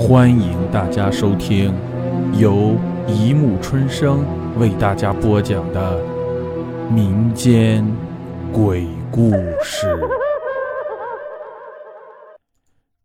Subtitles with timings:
[0.00, 1.74] 欢迎大家收听
[2.32, 2.74] 由
[3.06, 4.24] 一木春生
[4.58, 6.02] 为大家播讲的
[6.90, 7.86] 民间
[8.50, 9.30] 鬼故
[9.62, 9.86] 事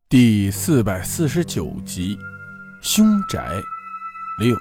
[0.08, 2.16] 第四百四十九集
[2.82, 3.46] 《凶宅
[4.40, 4.56] 六》。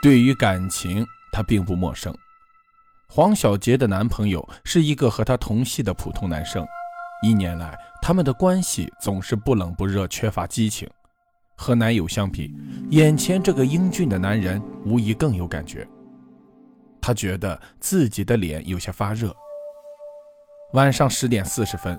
[0.00, 2.14] 对于感情，他并不陌生。
[3.08, 6.64] 黄小杰的男朋友是一个和他同系的普通男生，
[7.22, 10.88] 一年来他们的关系总是不冷不热，缺乏激情。
[11.56, 12.52] 和男友相比，
[12.90, 15.86] 眼前这个英俊的男人无疑更有感觉。
[17.00, 19.32] 他觉得自己的脸有些发热。
[20.72, 21.96] 晚上十点四十分，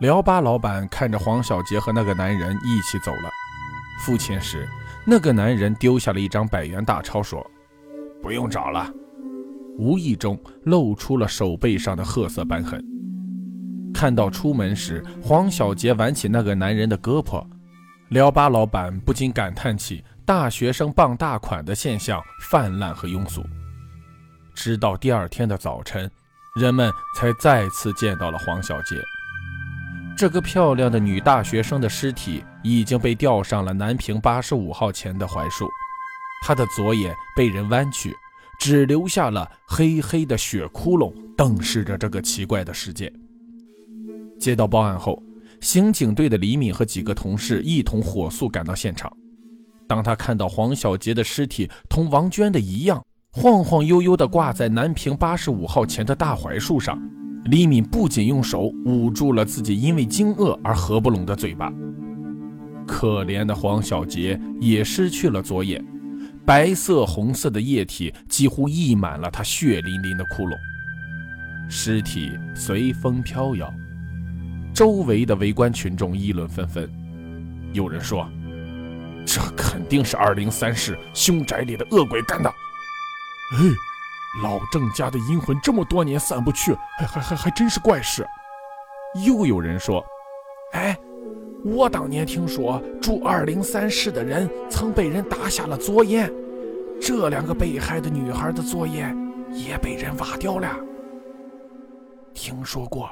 [0.00, 3.30] 聊吧老板看着黄小杰和那个男人一起走了，
[4.00, 4.66] 付钱时。
[5.06, 7.44] 那个男人丢下了一张百元大钞，说
[8.22, 8.90] ：“不用找了。”
[9.76, 12.82] 无意中露出了手背上的褐色斑痕。
[13.94, 17.46] 看到出门时黄小杰挽起那个男人的胳膊，
[18.08, 22.20] 聊吧老板不禁感叹起大学生傍大款的现象
[22.50, 23.42] 泛滥和庸俗。
[24.54, 26.10] 直到第二天的早晨，
[26.56, 28.96] 人们才再次见到了黄小杰。
[30.16, 35.68] 这个漂亮的女大学生的尸体已经被吊上了南平八十五号前的槐树，
[36.44, 38.16] 她的左眼被人弯曲，
[38.58, 43.12] 只留下了黑黑的血窟窿，瞪视着这个奇怪的世界。
[44.44, 45.22] 接到报案后，
[45.62, 49.10] 刑警队的李敏和几个同事一同火速赶到现场。
[49.88, 57.00] 当他看到黄小杰的尸体同王娟的一样，晃晃悠悠地挂在南平八十五号前的大槐树上。
[57.46, 61.72] 李敏不仅用手捂住了自己因为惊愕而合不拢的嘴巴，
[62.86, 65.82] 可怜的黄小杰也失去了左眼，
[66.44, 70.54] 白色红色的液体几乎溢满了他血淋淋的窟窿。
[71.66, 73.72] 尸体随风飘摇，
[74.74, 76.90] 周围的围观群众议论纷纷。
[77.72, 78.28] 有人说
[79.24, 82.48] ：“这肯定是二零三室凶宅里的恶鬼干的。”
[83.56, 83.58] 哎。
[84.42, 88.26] 老郑家的阴魂这么多年散不去，还还还还真是怪事。
[89.24, 90.04] 又有人说
[90.74, 90.98] ：“哎，
[91.64, 96.28] 我当年听说住二零三室的人曾被人打下了左眼，
[97.00, 99.16] 这两个被害的女孩的左眼
[99.52, 100.68] 也被人挖掉了。
[102.32, 103.08] 听说过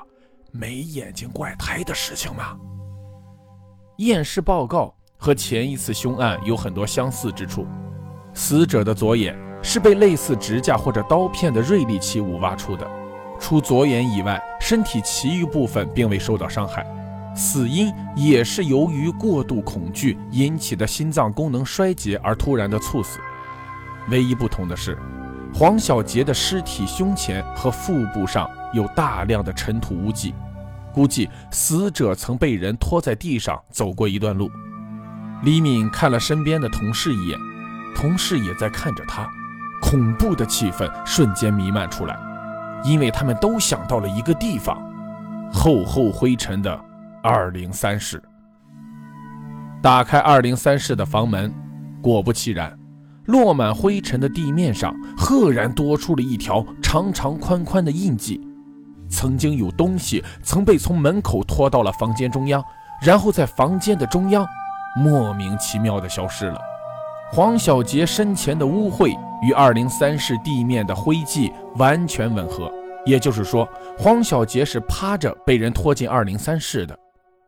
[0.53, 2.57] 没眼睛怪胎的事情吗？”
[3.99, 7.67] 验尸报告和前一次凶案有很多相似之处，
[8.33, 9.37] 死者的左眼。
[9.65, 12.85] 是被类似指甲或者刀片的锐利器物挖出的，
[13.39, 16.85] 除左眼以外，身体其余部分并未受到伤害。
[17.37, 23.21] 死因也是由于过度恐惧引起的心脏功能衰竭而突然的猝死。
[24.11, 24.99] 唯一不同的是，
[25.55, 30.35] 黄小杰的尸体胸前和腹部上有大量的尘土污迹，
[30.93, 34.51] 估计死者曾被人拖在地上走过一段路。
[35.43, 37.39] 李敏看了身边的同事一眼，
[37.95, 39.29] 同事也在看着他。
[39.81, 42.17] 恐怖的气氛瞬间弥漫出来，
[42.85, 44.81] 因为他们都想到了一个地方——
[45.53, 46.81] 厚厚灰尘的
[47.23, 48.23] 二零三室。
[49.83, 51.53] 打开二零三室的房门，
[52.01, 52.79] 果不其然，
[53.27, 58.41] 落满灰尘的地面上赫然多出了一条长长宽宽的印记。
[59.09, 62.63] 曾经有东西曾被从门口拖到了房间中央，
[63.03, 64.47] 然后在房间的中央
[64.97, 66.59] 莫名其妙地消失了。
[67.31, 69.17] 黄小杰身前的污秽。
[69.43, 72.73] 与二零三室地面的灰迹完全吻合，
[73.05, 73.69] 也就是说，
[73.99, 76.97] 黄小杰是趴着被人拖进二零三室的。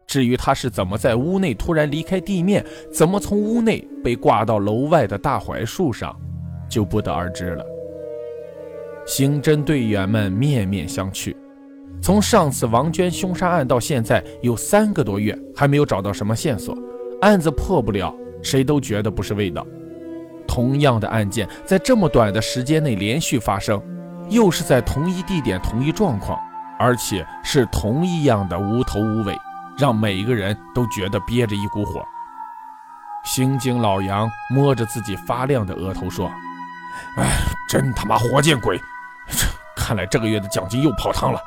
[0.07, 6.15] 至于他是怎么在屋内突然离开地面，怎么从屋内被挂到楼外的大槐树上，
[6.69, 7.65] 就不得而知了。
[9.07, 11.35] 刑侦队员们面面相觑，
[12.01, 16.77] 从上次王娟凶杀案到现在有三个多月，还没有找到什么线索，
[17.21, 19.67] 案子破不了，谁都觉得不是味道。
[20.47, 23.83] 同样的案件在这么短的时间内连续发生，
[24.31, 26.39] 又是在同一地点、同一状况，
[26.79, 29.35] 而且是同一样的无头无尾，
[29.77, 32.05] 让每一个人都觉得憋着一股火。
[33.25, 36.31] 刑警老杨摸着自己发亮的额头说
[37.17, 37.31] ：“哎，
[37.69, 38.81] 真他妈活见鬼！
[39.77, 41.41] 看来这个月的奖金又泡汤了。”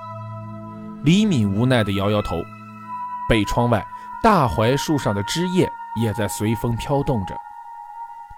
[1.03, 2.41] 李敏无奈地摇摇头。
[3.29, 3.85] 北窗外，
[4.23, 5.69] 大槐树上的枝叶
[6.01, 7.35] 也在随风飘动着。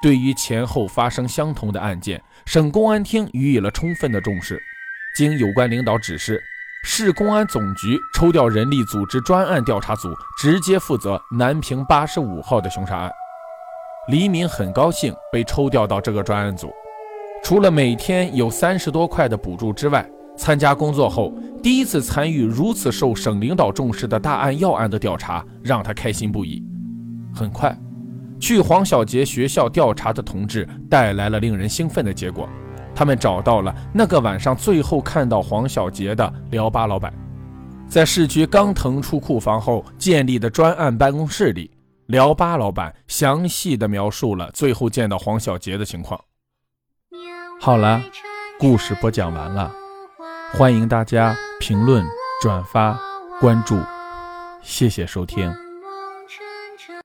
[0.01, 4.61] 对于前后发生相同的案件，省公安厅予以了充分的重视。
[5.15, 6.43] 经有关领导指示，
[6.83, 13.11] 市公安总局抽调人力组织专案调查组，直接负责南平八十五号的凶杀案。
[14.07, 16.71] 黎明很高兴被抽调到这个专案组，
[17.43, 26.63] 除了每天有三十多块的补助之外，参加工作后第一次参与如此受省领导重视的大案要案的调查，让他开心不已。
[27.35, 27.77] 很快，
[28.39, 32.49] 去黄小杰学校调查的同志带来了令人兴奋的结果，
[32.99, 37.13] 他们找到了那个晚上最后看到黄小杰的聊吧老板。
[37.87, 41.71] 在市局刚腾出库房后建立的专案办公室里，
[42.07, 46.19] 聊吧老板详细的描述了最后见到黄小杰的情况。
[47.61, 48.01] 好了，
[48.59, 49.71] 故事播讲完了，
[50.51, 52.05] 欢迎大家评论、
[52.41, 52.99] 转发、
[53.39, 53.79] 关注，
[54.61, 55.68] 谢谢收听。